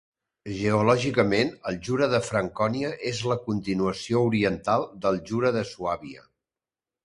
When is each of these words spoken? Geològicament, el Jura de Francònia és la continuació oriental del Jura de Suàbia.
Geològicament, 0.59 1.51
el 1.71 1.77
Jura 1.89 2.07
de 2.15 2.21
Francònia 2.31 2.91
és 3.11 3.21
la 3.35 3.39
continuació 3.45 4.25
oriental 4.33 4.89
del 5.07 5.23
Jura 5.33 5.57
de 5.61 5.67
Suàbia. 5.77 6.29